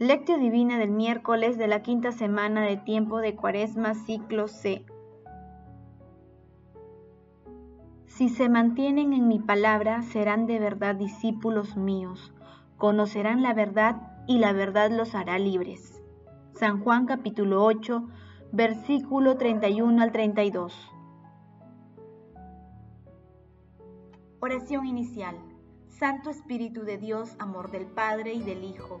[0.00, 4.84] Lectio Divina del miércoles de la quinta semana de tiempo de Cuaresma, ciclo C.
[8.06, 12.32] Si se mantienen en mi palabra, serán de verdad discípulos míos,
[12.76, 16.00] conocerán la verdad y la verdad los hará libres.
[16.52, 18.08] San Juan capítulo 8,
[18.52, 20.92] versículo 31 al 32.
[24.38, 25.34] Oración inicial.
[25.88, 29.00] Santo Espíritu de Dios, amor del Padre y del Hijo,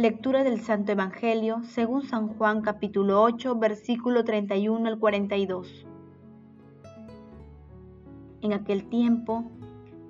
[0.00, 5.86] Lectura del Santo Evangelio según San Juan capítulo 8 versículo 31 al 42.
[8.40, 9.44] En aquel tiempo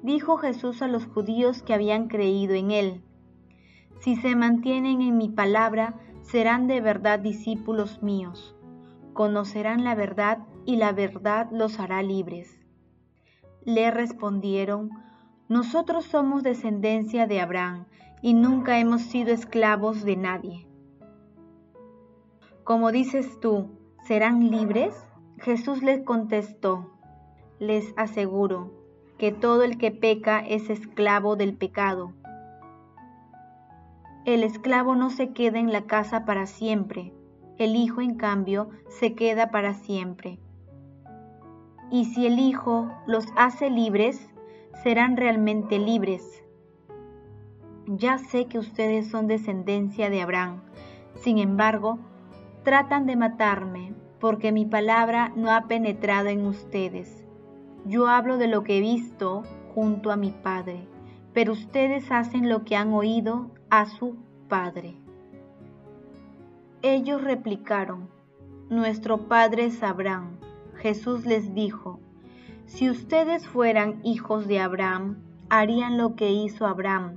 [0.05, 3.03] dijo Jesús a los judíos que habían creído en él,
[3.99, 8.55] Si se mantienen en mi palabra, serán de verdad discípulos míos,
[9.13, 12.61] conocerán la verdad y la verdad los hará libres.
[13.65, 14.91] Le respondieron,
[15.49, 17.87] nosotros somos descendencia de Abraham
[18.23, 20.67] y nunca hemos sido esclavos de nadie.
[22.65, 23.69] Como dices tú,
[24.05, 24.95] ¿serán libres?
[25.39, 26.91] Jesús les contestó,
[27.59, 28.73] les aseguro
[29.19, 32.13] que todo el que peca es esclavo del pecado.
[34.25, 37.13] El esclavo no se queda en la casa para siempre,
[37.59, 40.39] el Hijo en cambio se queda para siempre.
[41.91, 44.31] Y si el Hijo los hace libres,
[44.83, 46.43] serán realmente libres.
[47.87, 50.61] Ya sé que ustedes son descendencia de Abraham,
[51.15, 51.99] sin embargo,
[52.63, 57.25] tratan de matarme porque mi palabra no ha penetrado en ustedes.
[57.87, 59.43] Yo hablo de lo que he visto
[59.75, 60.87] junto a mi Padre,
[61.33, 64.17] pero ustedes hacen lo que han oído a su
[64.49, 64.95] Padre.
[66.83, 68.09] Ellos replicaron,
[68.69, 70.39] Nuestro Padre es Abraham.
[70.77, 72.01] Jesús les dijo,
[72.67, 75.19] si ustedes fueran hijos de Abraham,
[75.49, 77.17] harían lo que hizo Abraham.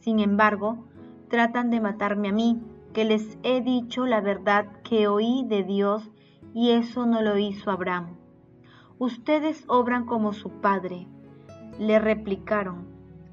[0.00, 0.84] Sin embargo,
[1.28, 2.60] tratan de matarme a mí,
[2.92, 6.10] que les he dicho la verdad que oí de Dios
[6.52, 8.16] y eso no lo hizo Abraham.
[8.98, 11.06] Ustedes obran como su padre.
[11.78, 12.86] Le replicaron,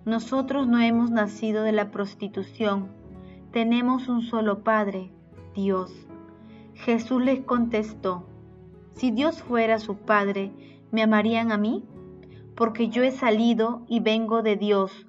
[0.05, 2.87] nosotros no hemos nacido de la prostitución,
[3.51, 5.11] tenemos un solo Padre,
[5.55, 5.91] Dios.
[6.75, 8.25] Jesús les contestó,
[8.93, 10.51] si Dios fuera su Padre,
[10.91, 11.83] ¿me amarían a mí?
[12.55, 15.06] Porque yo he salido y vengo de Dios,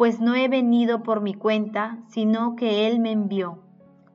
[0.00, 3.58] pues no he venido por mi cuenta, sino que Él me envió.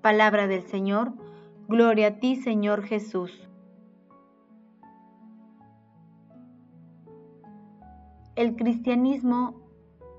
[0.01, 1.13] Palabra del Señor,
[1.67, 3.47] gloria a ti Señor Jesús.
[8.35, 9.61] El cristianismo,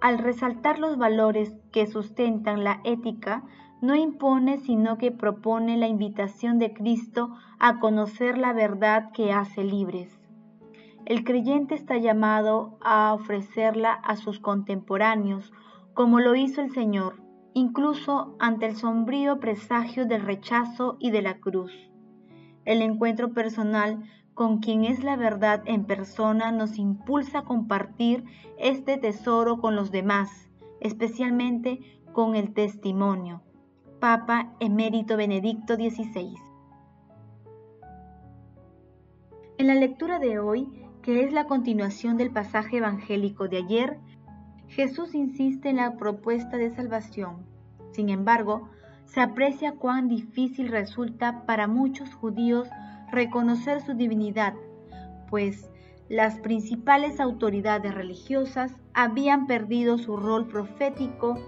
[0.01, 3.43] al resaltar los valores que sustentan la ética,
[3.83, 9.65] no impone, sino que propone la invitación de Cristo a conocer la verdad que hace
[9.65, 10.17] libres.
[11.07, 15.53] El creyente está llamado a ofrecerla a sus contemporáneos,
[15.95, 17.23] como lo hizo el Señor,
[17.55, 21.73] incluso ante el sombrío presagio del rechazo y de la cruz.
[22.65, 24.03] El encuentro personal
[24.35, 28.25] con quien es la verdad en persona nos impulsa a compartir
[28.59, 30.51] este tesoro con los demás,
[30.81, 33.43] especialmente con el testimonio.
[34.01, 36.35] Papa Emérito Benedicto XVI.
[39.59, 44.01] En la lectura de hoy que es la continuación del pasaje evangélico de ayer,
[44.67, 47.47] Jesús insiste en la propuesta de salvación.
[47.93, 48.69] Sin embargo,
[49.05, 52.69] se aprecia cuán difícil resulta para muchos judíos
[53.13, 54.55] reconocer su divinidad,
[55.31, 55.71] pues
[56.09, 61.39] las principales autoridades religiosas habían perdido su rol profético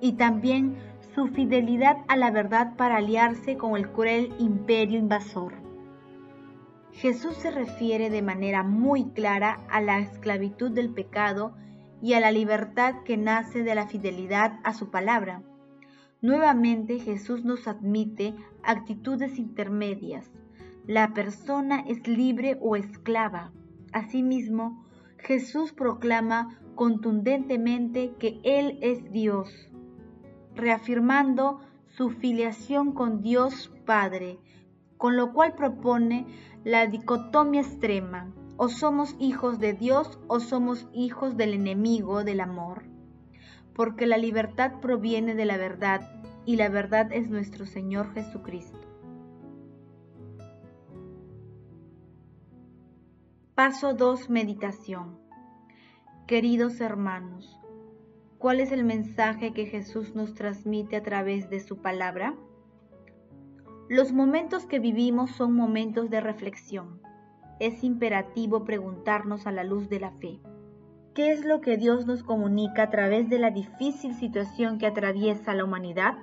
[0.00, 0.78] y también
[1.14, 5.71] su fidelidad a la verdad para aliarse con el cruel imperio invasor.
[6.92, 11.54] Jesús se refiere de manera muy clara a la esclavitud del pecado
[12.02, 15.42] y a la libertad que nace de la fidelidad a su palabra.
[16.20, 20.30] Nuevamente Jesús nos admite actitudes intermedias.
[20.86, 23.52] La persona es libre o esclava.
[23.92, 24.84] Asimismo,
[25.18, 29.70] Jesús proclama contundentemente que Él es Dios,
[30.54, 34.38] reafirmando su filiación con Dios Padre,
[35.02, 36.26] con lo cual propone
[36.62, 42.84] la dicotomía extrema, o somos hijos de Dios o somos hijos del enemigo del amor.
[43.74, 46.02] porque la libertad proviene de la verdad
[46.44, 48.78] y la verdad es nuestro Señor Jesucristo.
[53.56, 54.30] Paso 2.
[54.30, 55.18] Meditación.
[56.28, 57.58] Queridos hermanos,
[58.38, 62.36] ¿cuál es el mensaje que Jesús nos transmite a través de su palabra?
[63.92, 67.02] Los momentos que vivimos son momentos de reflexión.
[67.60, 70.40] Es imperativo preguntarnos a la luz de la fe.
[71.14, 75.52] ¿Qué es lo que Dios nos comunica a través de la difícil situación que atraviesa
[75.52, 76.14] la humanidad?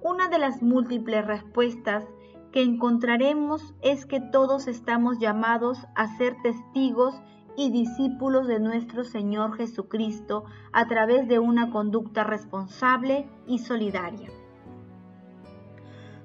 [0.00, 2.02] Una de las múltiples respuestas
[2.50, 7.20] que encontraremos es que todos estamos llamados a ser testigos
[7.58, 14.30] y discípulos de nuestro Señor Jesucristo a través de una conducta responsable y solidaria.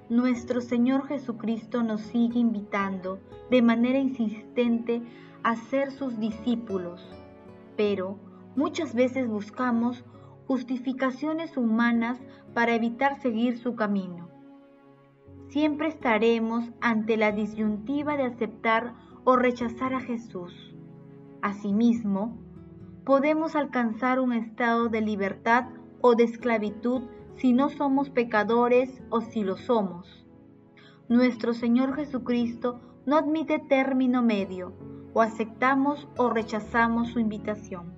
[0.09, 3.19] Nuestro Señor Jesucristo nos sigue invitando
[3.49, 5.01] de manera insistente
[5.43, 7.19] a ser sus discípulos
[7.79, 8.19] pero
[8.57, 10.03] muchas veces buscamos
[10.47, 12.19] justificaciones humanas
[12.53, 14.27] para evitar seguir su camino.
[15.47, 20.75] Siempre estaremos ante la disyuntiva de aceptar o rechazar a Jesús.
[21.41, 22.37] Asimismo,
[23.05, 25.69] podemos alcanzar un estado de libertad
[26.01, 27.03] o de esclavitud
[27.39, 30.25] si no somos pecadores o si lo somos.
[31.07, 34.73] Nuestro Señor Jesucristo no admite término medio,
[35.13, 37.93] o aceptamos o rechazamos su invitación.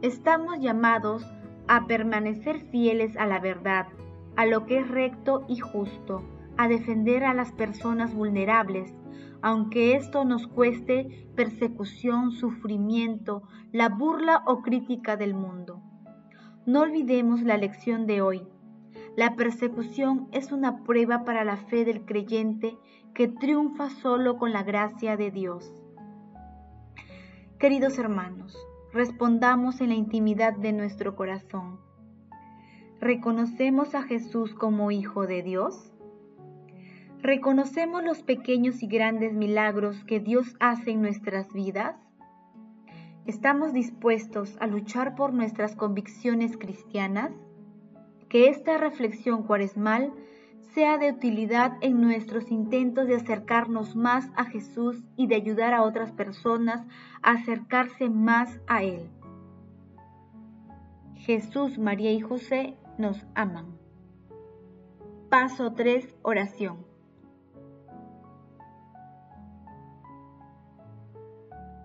[0.00, 1.24] Estamos llamados
[1.68, 3.88] a permanecer fieles a la verdad,
[4.34, 6.24] a lo que es recto y justo,
[6.56, 8.94] a defender a las personas vulnerables,
[9.42, 13.42] aunque esto nos cueste persecución, sufrimiento,
[13.72, 15.82] la burla o crítica del mundo.
[16.70, 18.46] No olvidemos la lección de hoy.
[19.16, 22.76] La persecución es una prueba para la fe del creyente
[23.12, 25.82] que triunfa solo con la gracia de Dios.
[27.58, 28.56] Queridos hermanos,
[28.92, 31.80] respondamos en la intimidad de nuestro corazón.
[33.00, 35.92] ¿Reconocemos a Jesús como Hijo de Dios?
[37.20, 41.96] ¿Reconocemos los pequeños y grandes milagros que Dios hace en nuestras vidas?
[43.26, 47.30] ¿Estamos dispuestos a luchar por nuestras convicciones cristianas?
[48.28, 50.12] Que esta reflexión cuaresmal
[50.74, 55.82] sea de utilidad en nuestros intentos de acercarnos más a Jesús y de ayudar a
[55.82, 56.86] otras personas
[57.22, 59.10] a acercarse más a Él.
[61.16, 63.78] Jesús, María y José nos aman.
[65.28, 66.16] Paso 3.
[66.22, 66.86] Oración.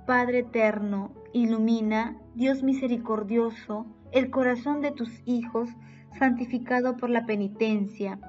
[0.06, 5.70] Padre eterno, ilumina, Dios misericordioso, el corazón de tus hijos,
[6.18, 8.22] santificado por la penitencia.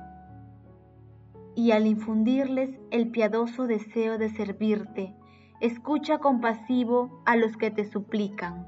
[1.55, 5.15] Y al infundirles el piadoso deseo de servirte,
[5.61, 8.67] escucha compasivo a los que te suplican.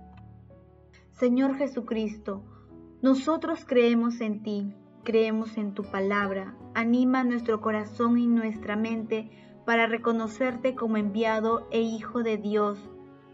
[1.11, 2.45] Señor Jesucristo,
[3.03, 9.33] nosotros creemos en ti, creemos en tu palabra, anima nuestro corazón y nuestra mente
[9.67, 12.89] para reconocerte como enviado e Hijo de Dios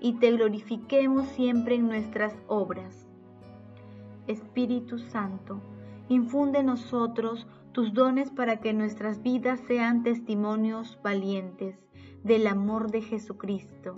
[0.04, 3.08] y te glorifiquemos siempre en nuestras obras.
[4.26, 5.62] Espíritu Santo,
[6.10, 11.78] infunde en nosotros tus dones para que nuestras vidas sean testimonios valientes
[12.22, 13.94] del amor de Jesucristo,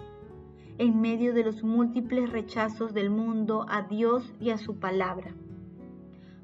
[0.78, 5.34] en medio de los múltiples rechazos del mundo a Dios y a su palabra.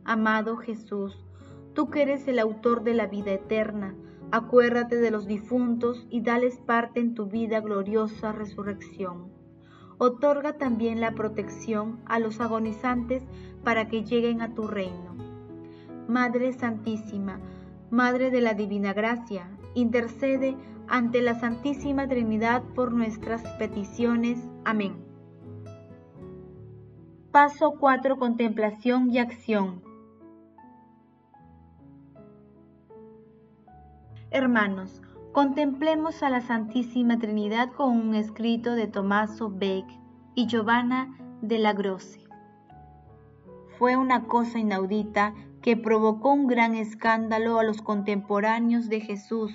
[0.03, 1.25] Amado Jesús,
[1.73, 3.95] tú que eres el autor de la vida eterna,
[4.33, 9.41] acuérdate de los difuntos y dales parte en tu vida gloriosa resurrección.
[10.05, 13.23] Otorga también la protección a los agonizantes
[13.63, 15.15] para que lleguen a tu reino
[16.09, 17.39] Madre Santísima,
[17.89, 20.57] Madre de la Divina Gracia, intercede
[20.89, 24.41] ante la Santísima Trinidad por nuestras peticiones.
[24.65, 24.97] Amén.
[27.31, 28.19] Paso 4.
[28.19, 29.83] Contemplación y acción.
[34.33, 35.02] Hermanos,
[35.33, 39.87] contemplemos a la Santísima Trinidad con un escrito de Tomaso Beck
[40.35, 42.21] y Giovanna de la Grosse.
[43.79, 49.55] Fue una cosa inaudita que provocó un gran escándalo a los contemporáneos de Jesús,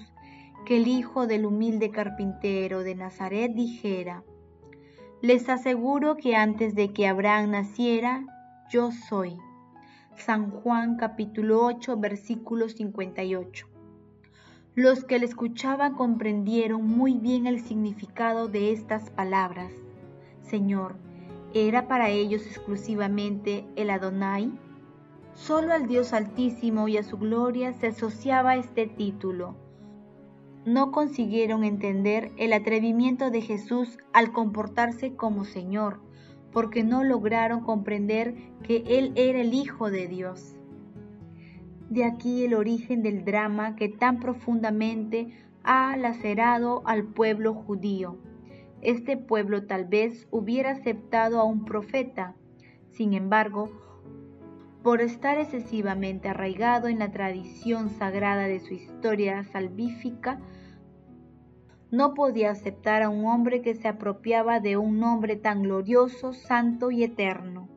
[0.65, 4.23] que el hijo del humilde carpintero de Nazaret dijera,
[5.21, 8.23] les aseguro que antes de que Abraham naciera,
[8.69, 9.37] yo soy.
[10.15, 13.76] San Juan capítulo 8 versículo 58.
[14.77, 19.71] Los que le escuchaban comprendieron muy bien el significado de estas palabras.
[20.43, 20.97] Señor,
[21.55, 24.51] ¿era para ellos exclusivamente el Adonai?
[25.33, 29.55] Solo al Dios Altísimo y a su gloria se asociaba este título.
[30.63, 36.01] No consiguieron entender el atrevimiento de Jesús al comportarse como Señor,
[36.51, 40.56] porque no lograron comprender que Él era el Hijo de Dios.
[41.89, 45.29] De aquí el origen del drama que tan profundamente
[45.63, 48.17] ha lacerado al pueblo judío.
[48.81, 52.35] Este pueblo tal vez hubiera aceptado a un profeta,
[52.91, 53.69] sin embargo,
[54.83, 60.39] por estar excesivamente arraigado en la tradición sagrada de su historia salvífica,
[61.89, 66.91] no podía aceptar a un hombre que se apropiaba de un nombre tan glorioso, santo
[66.91, 67.69] y eterno.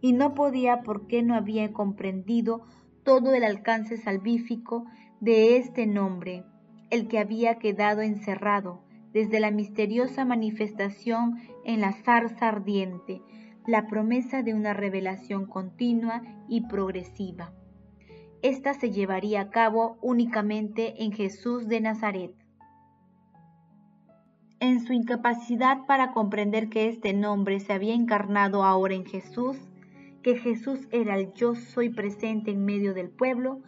[0.00, 2.62] Y no podía porque no había comprendido
[3.04, 4.86] todo el alcance salvífico
[5.20, 6.44] de este nombre,
[6.90, 8.82] el que había quedado encerrado
[9.12, 13.22] desde la misteriosa manifestación en la zarza ardiente,
[13.66, 17.52] la promesa de una revelación continua y progresiva.
[18.42, 22.34] Esta se llevaría a cabo únicamente en Jesús de Nazaret
[24.62, 29.56] en su incapacidad para comprender que este nombre se había encarnado ahora en Jesús,
[30.22, 33.60] que Jesús era el yo soy presente en medio del pueblo,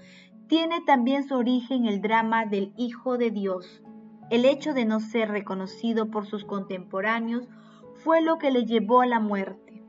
[0.46, 3.82] tiene también su origen el drama del Hijo de Dios.
[4.30, 7.48] El hecho de no ser reconocido por sus contemporáneos
[7.96, 9.82] fue lo que le llevó a la muerte.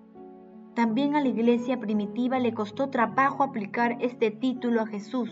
[0.74, 5.30] También a la iglesia primitiva le costó trabajo aplicar este título a Jesús,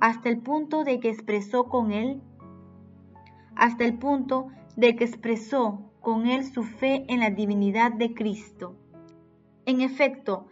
[0.00, 2.22] hasta el punto de que expresó con él,
[3.56, 8.76] hasta el punto de que expresó con él su fe en la divinidad de Cristo.
[9.66, 10.46] En efecto,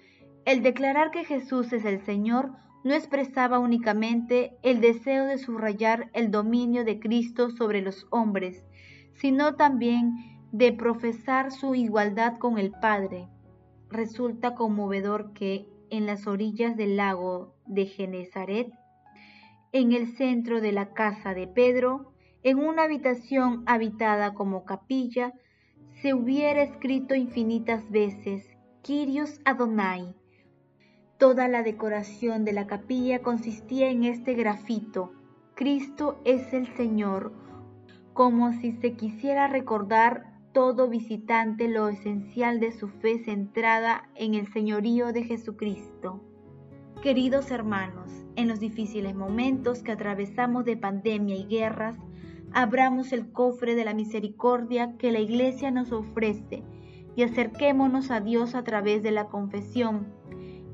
[0.44, 2.52] el declarar que Jesús es el Señor
[2.84, 8.64] no expresaba únicamente el deseo de subrayar el dominio de Cristo sobre los hombres,
[9.12, 10.14] sino también
[10.50, 13.28] de profesar su igualdad con el Padre.
[13.88, 18.72] Resulta conmovedor que en las orillas del lago de Genezaret,
[19.72, 25.32] en el centro de la casa de Pedro, en una habitación habitada como capilla,
[26.00, 28.51] se hubiera escrito infinitas veces
[28.82, 30.12] Kyrios Adonai.
[31.16, 35.12] Toda la decoración de la capilla consistía en este grafito,
[35.54, 37.32] Cristo es el Señor,
[38.12, 44.52] como si se quisiera recordar todo visitante lo esencial de su fe centrada en el
[44.52, 46.20] señorío de Jesucristo.
[47.04, 51.96] Queridos hermanos, en los difíciles momentos que atravesamos de pandemia y guerras,
[52.52, 56.64] abramos el cofre de la misericordia que la Iglesia nos ofrece
[57.16, 60.06] y acerquémonos a Dios a través de la confesión.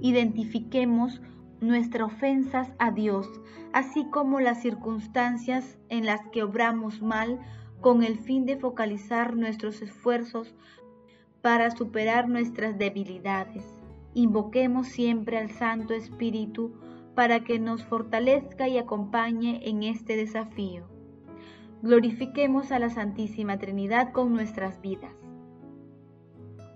[0.00, 1.21] Identifiquemos
[1.61, 3.28] nuestras ofensas a Dios,
[3.73, 7.40] así como las circunstancias en las que obramos mal,
[7.80, 10.54] con el fin de focalizar nuestros esfuerzos
[11.42, 13.64] para superar nuestras debilidades.
[14.14, 16.73] Invoquemos siempre al Santo Espíritu
[17.14, 20.85] para que nos fortalezca y acompañe en este desafío.
[21.83, 25.17] Glorifiquemos a la Santísima Trinidad con nuestras vidas.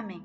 [0.00, 0.22] Amén.